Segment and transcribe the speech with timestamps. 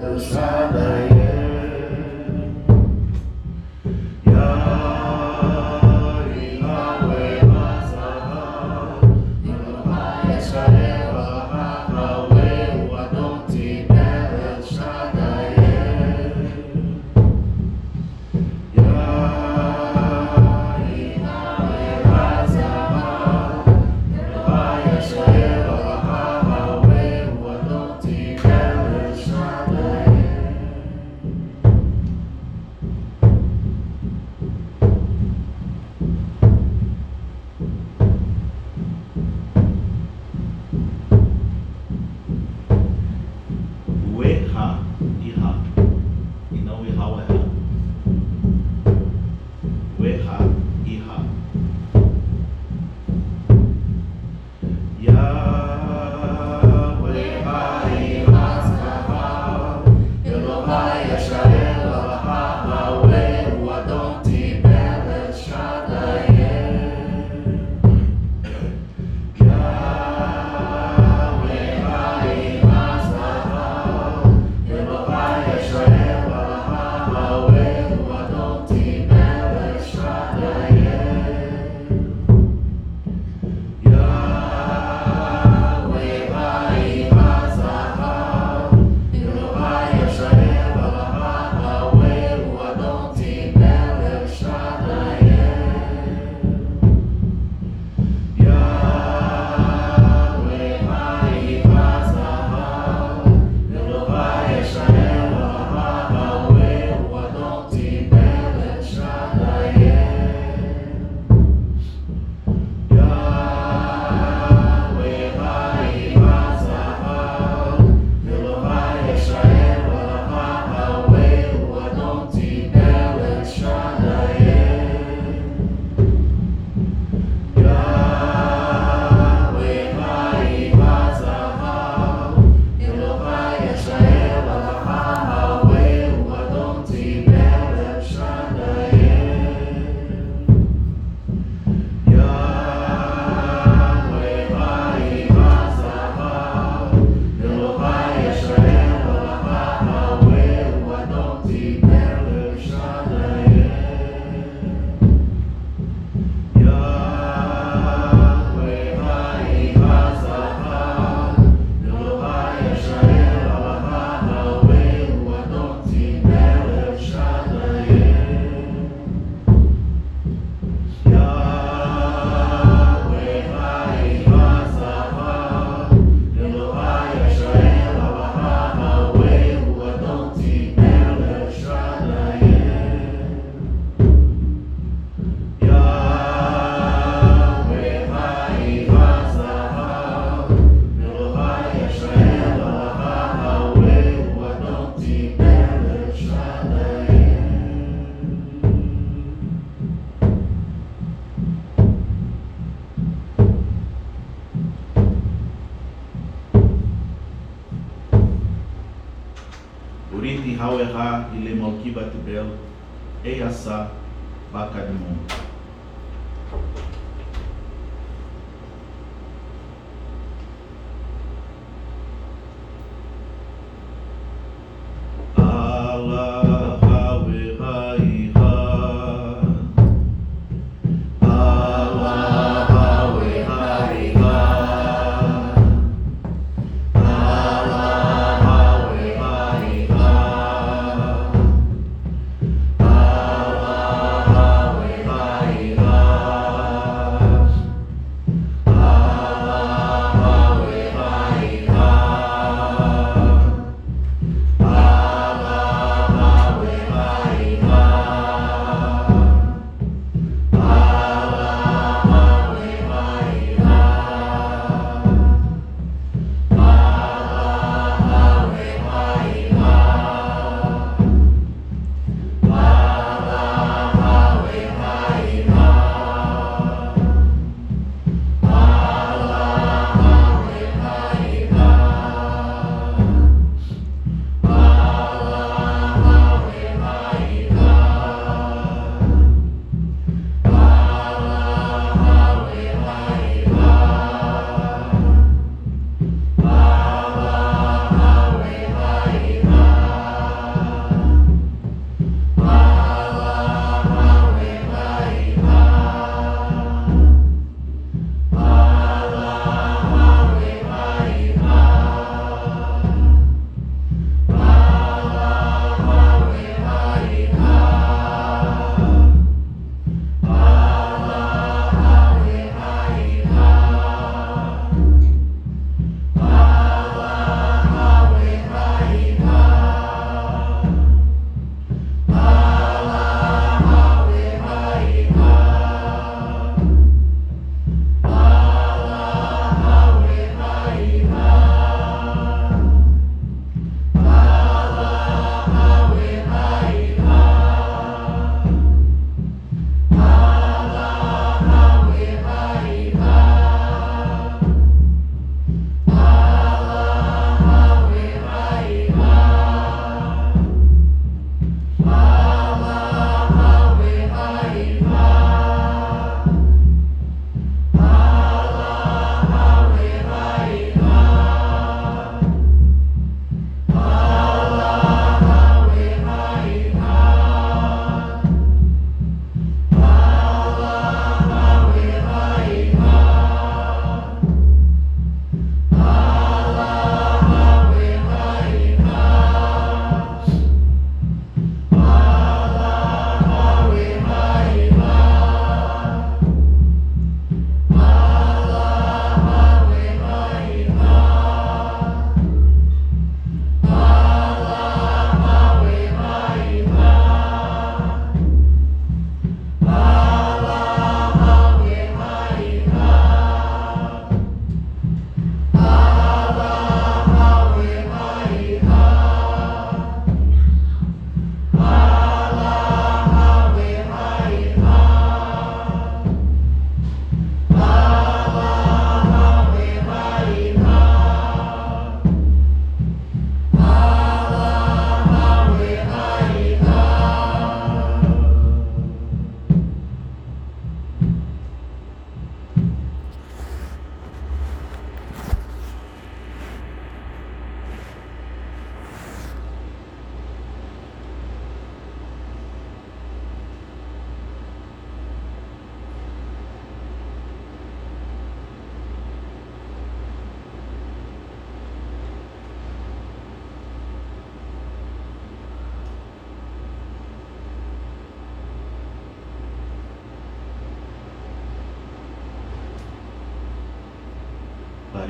[0.00, 1.11] Hosanna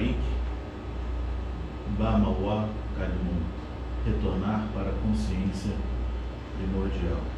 [0.03, 0.19] Tarik,
[1.97, 2.69] Bamawa
[2.99, 3.47] Kalimun,
[4.05, 5.77] retornar para a consciência
[6.59, 7.32] primordial.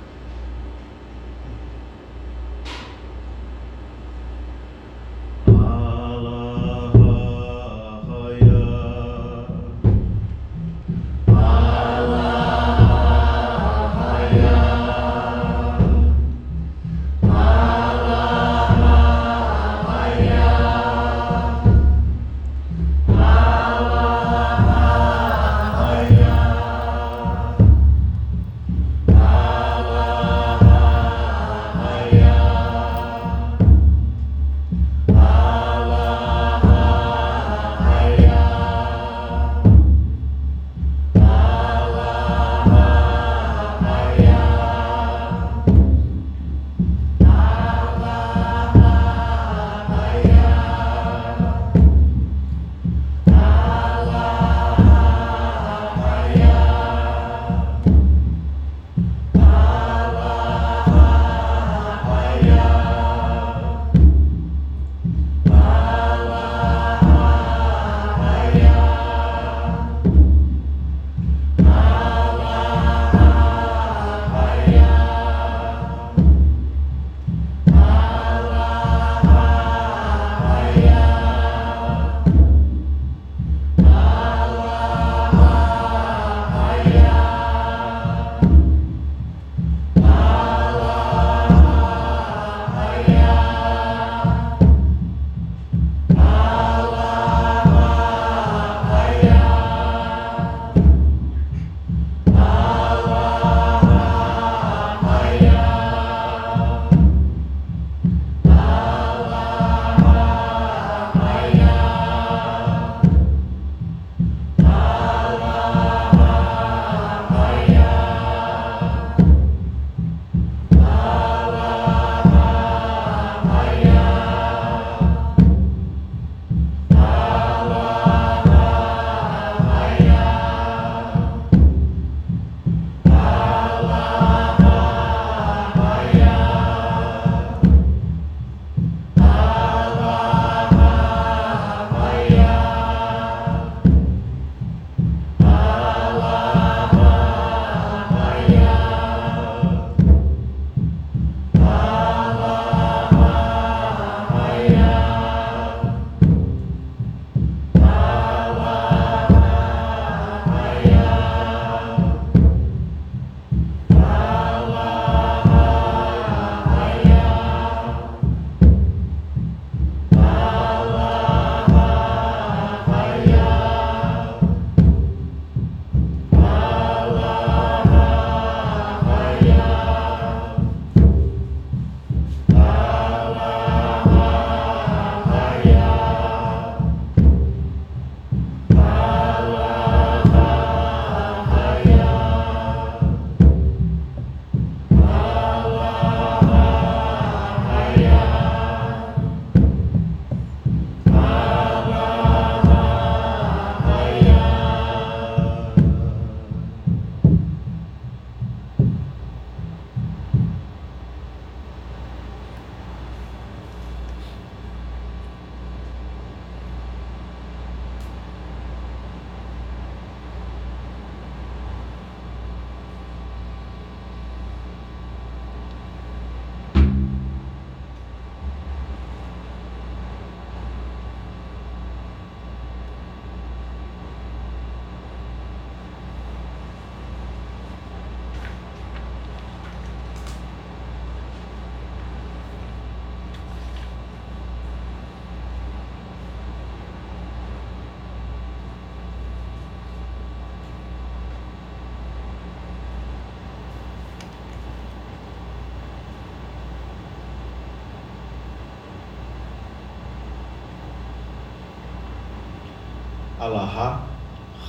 [263.44, 264.00] Alahá,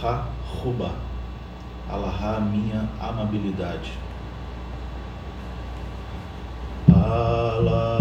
[0.01, 0.25] Ra,
[0.61, 0.91] Ruba.
[1.89, 3.93] Alahá, minha amabilidade.
[6.89, 7.94] Alahá,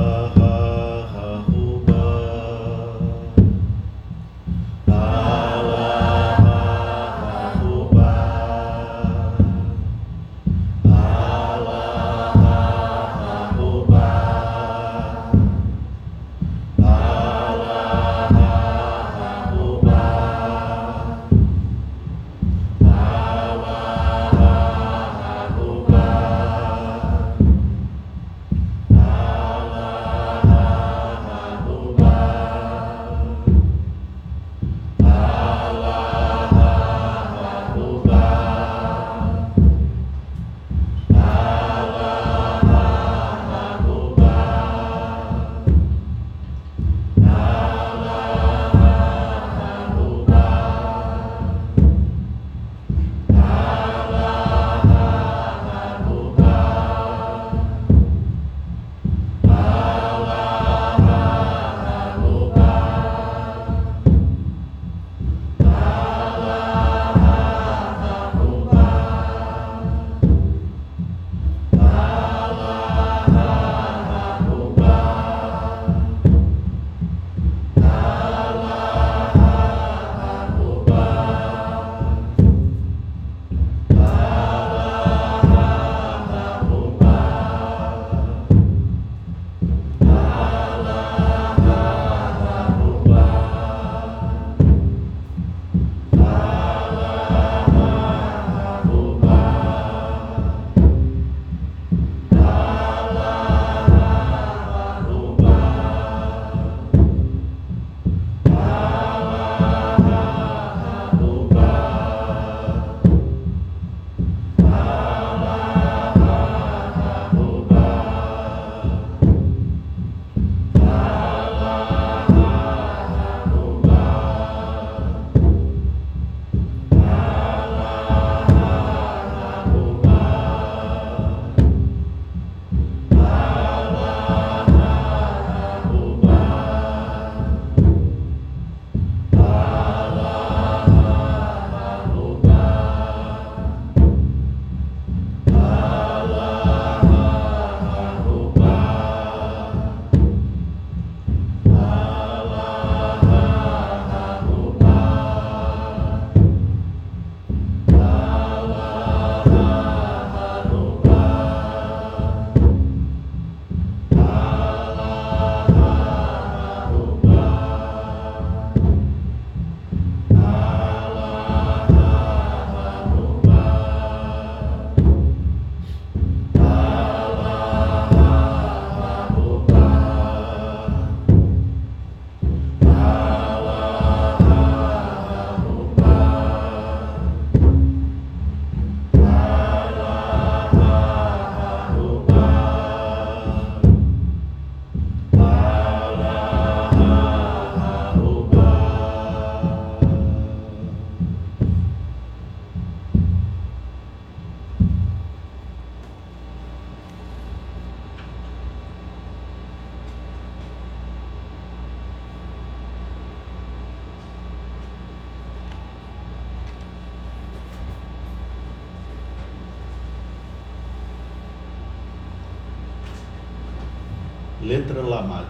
[224.65, 225.49] letra Lamad.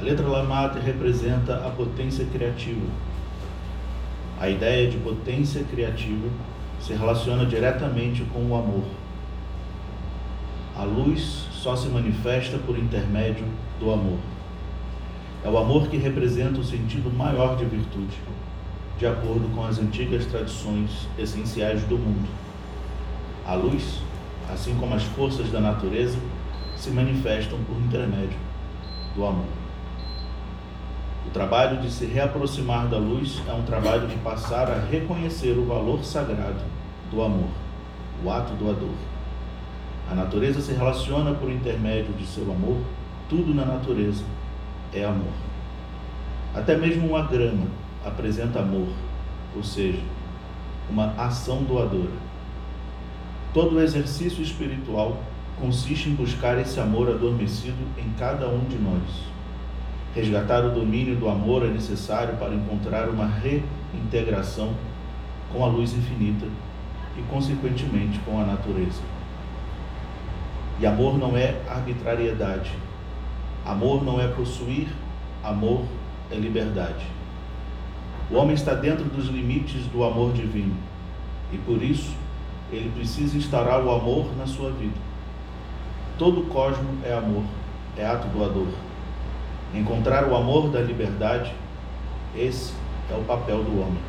[0.00, 2.88] A letra Lamad representa a potência criativa.
[4.40, 6.28] A ideia de potência criativa
[6.80, 8.84] se relaciona diretamente com o amor.
[10.76, 13.46] A luz só se manifesta por intermédio
[13.78, 14.18] do amor.
[15.44, 18.16] É o amor que representa o sentido maior de virtude,
[18.98, 22.28] de acordo com as antigas tradições essenciais do mundo.
[23.46, 24.00] A luz,
[24.52, 26.18] assim como as forças da natureza,
[26.82, 28.36] se manifestam por intermédio
[29.14, 29.46] do amor.
[31.24, 35.64] O trabalho de se reaproximar da luz é um trabalho de passar a reconhecer o
[35.64, 36.60] valor sagrado
[37.08, 37.50] do amor,
[38.24, 38.96] o ato doador.
[40.10, 42.78] A natureza se relaciona por intermédio de seu amor,
[43.28, 44.24] tudo na natureza
[44.92, 45.32] é amor.
[46.52, 47.68] Até mesmo uma grama
[48.04, 48.88] apresenta amor,
[49.54, 50.02] ou seja,
[50.90, 52.10] uma ação doadora.
[53.54, 55.22] Todo exercício espiritual
[55.60, 59.32] consiste em buscar esse amor adormecido em cada um de nós.
[60.14, 64.74] Resgatar o domínio do amor é necessário para encontrar uma reintegração
[65.52, 66.46] com a luz infinita
[67.16, 69.00] e, consequentemente, com a natureza.
[70.80, 72.72] E amor não é arbitrariedade.
[73.64, 74.88] Amor não é possuir,
[75.42, 75.84] amor
[76.30, 77.06] é liberdade.
[78.30, 80.74] O homem está dentro dos limites do amor divino
[81.52, 82.14] e por isso
[82.72, 85.11] ele precisa instaurar o amor na sua vida.
[86.18, 87.44] Todo o cosmo é amor,
[87.96, 88.68] é ato doador.
[89.74, 91.52] Encontrar o amor da liberdade,
[92.36, 92.74] esse
[93.10, 94.02] é o papel do homem.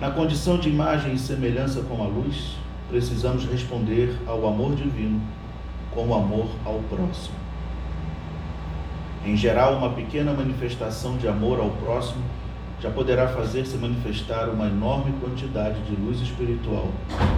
[0.00, 2.56] Na condição de imagem e semelhança com a luz,
[2.88, 5.20] precisamos responder ao amor divino
[5.92, 7.36] com o amor ao próximo.
[9.24, 12.22] Em geral, uma pequena manifestação de amor ao próximo
[12.80, 16.88] já poderá fazer se manifestar uma enorme quantidade de luz espiritual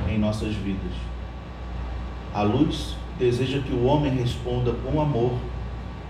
[0.08, 1.15] em nossas vidas.
[2.36, 5.38] A luz deseja que o homem responda com amor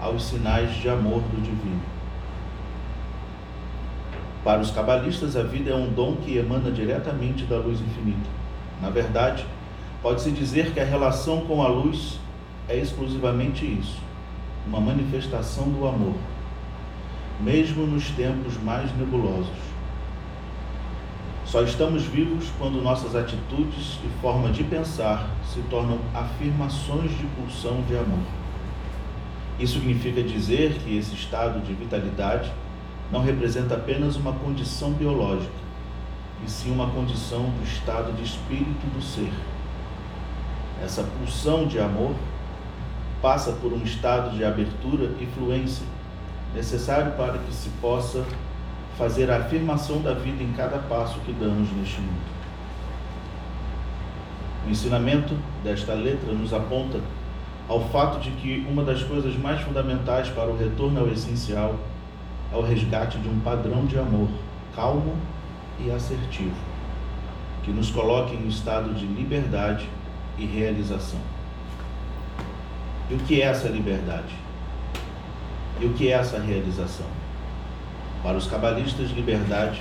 [0.00, 1.80] aos sinais de amor do divino.
[4.42, 8.28] Para os cabalistas, a vida é um dom que emana diretamente da luz infinita.
[8.82, 9.46] Na verdade,
[10.02, 12.18] pode-se dizer que a relação com a luz
[12.68, 14.02] é exclusivamente isso
[14.66, 16.16] uma manifestação do amor,
[17.40, 19.65] mesmo nos tempos mais nebulosos.
[21.56, 27.80] Só estamos vivos quando nossas atitudes e forma de pensar se tornam afirmações de pulsão
[27.88, 28.20] de amor.
[29.58, 32.52] Isso significa dizer que esse estado de vitalidade
[33.10, 35.50] não representa apenas uma condição biológica,
[36.46, 39.32] e sim uma condição do estado de espírito do ser.
[40.84, 42.14] Essa pulsão de amor
[43.22, 45.86] passa por um estado de abertura e fluência
[46.54, 48.26] necessário para que se possa
[48.96, 52.36] fazer a afirmação da vida em cada passo que damos neste mundo.
[54.66, 57.00] O ensinamento desta letra nos aponta
[57.68, 61.76] ao fato de que uma das coisas mais fundamentais para o retorno ao essencial
[62.52, 64.28] é o resgate de um padrão de amor
[64.74, 65.16] calmo
[65.80, 66.54] e assertivo,
[67.64, 69.88] que nos coloque em um estado de liberdade
[70.38, 71.18] e realização.
[73.10, 74.34] E o que é essa liberdade?
[75.80, 77.06] E o que é essa realização?
[78.26, 79.80] Para os cabalistas, liberdade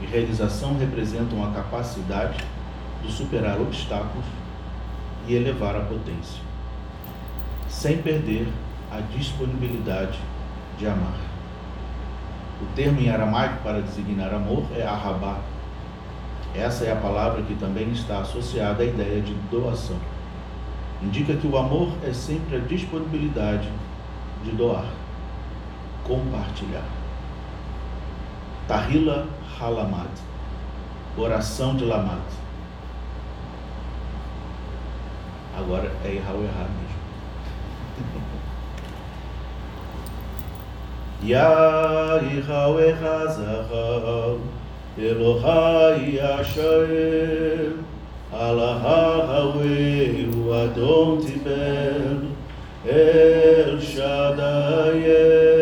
[0.00, 2.42] e realização representam a capacidade
[3.02, 4.24] de superar obstáculos
[5.28, 6.40] e elevar a potência,
[7.68, 8.48] sem perder
[8.90, 10.18] a disponibilidade
[10.78, 11.18] de amar.
[12.62, 15.40] O termo em aramaico para designar amor é ahabá.
[16.54, 19.98] Essa é a palavra que também está associada à ideia de doação
[21.02, 23.68] indica que o amor é sempre a disponibilidade
[24.42, 24.86] de doar,
[26.04, 27.05] compartilhar.
[28.68, 29.26] Tahila
[29.58, 30.10] Halamat,
[31.16, 32.18] oração de Lamat.
[35.56, 36.96] Agora é errar o errar mesmo.
[41.22, 44.38] Ya Yahweh Hazahal
[44.98, 47.84] Elohai Hashem
[48.30, 49.66] Alahawe
[50.52, 52.20] Adom Tiber
[52.84, 55.55] El Shaddai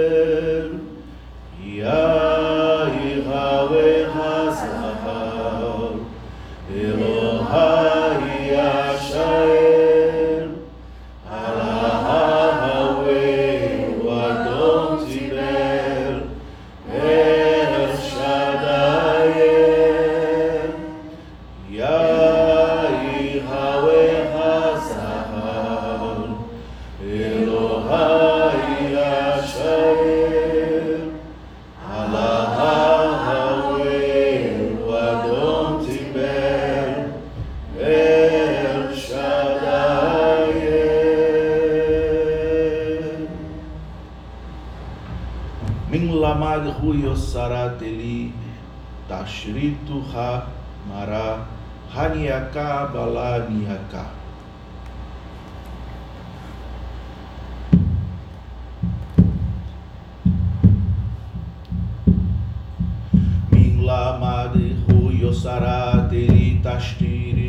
[65.44, 65.78] সারা
[66.10, 67.43] তেরি তাষ্টির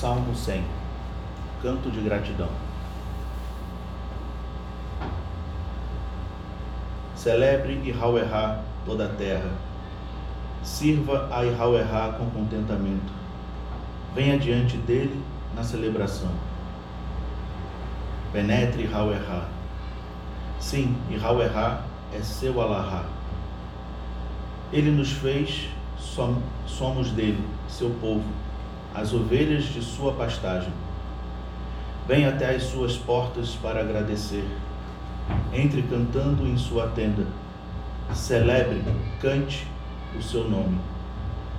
[0.00, 0.64] Salmo 100
[1.60, 2.48] Canto de gratidão.
[7.14, 9.50] Celebre Ihauerá toda a terra.
[10.62, 13.12] Sirva a Ihauerá com contentamento.
[14.14, 15.22] Venha diante dele
[15.54, 16.32] na celebração.
[18.32, 19.48] Penetre Ihauerá.
[20.58, 23.04] Sim, Ihauerá é seu Alahá.
[24.72, 25.68] Ele nos fez,
[26.66, 28.24] somos dele, seu povo,
[28.94, 30.72] as ovelhas de sua pastagem.
[32.06, 34.44] Venha até as suas portas para agradecer
[35.52, 37.26] entre cantando em sua tenda.
[38.12, 38.82] Celebre,
[39.20, 39.66] cante
[40.18, 40.78] o seu nome.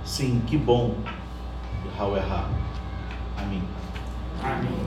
[0.04, 0.96] Sim, que bom,
[1.96, 2.48] Rauerá.
[3.38, 3.62] Amém.
[4.42, 4.86] Amém.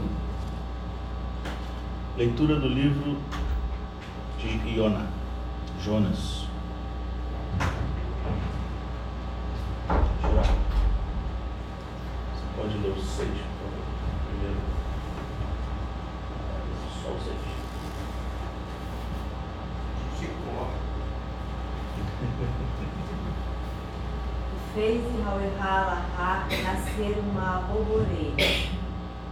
[2.17, 3.17] Leitura do livro
[4.37, 5.07] de Iona,
[5.81, 6.44] Jonas.
[24.75, 26.03] Fez Rauerá
[26.61, 28.69] nascer uma arroboreira,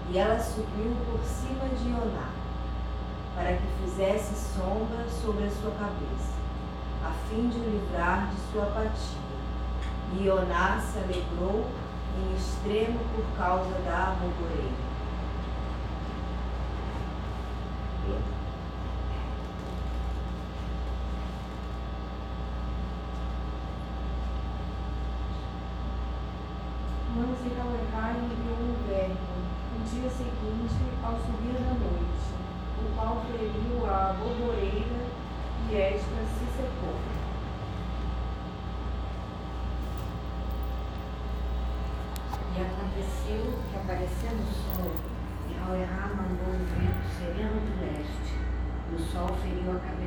[0.09, 2.29] e ela subiu por cima de Ioná,
[3.35, 6.31] para que fizesse sombra sobre a sua cabeça,
[7.03, 9.19] a fim de o livrar de sua apatia.
[10.13, 11.65] E Ioná se alegrou
[12.17, 14.92] em extremo por causa da arroboreira.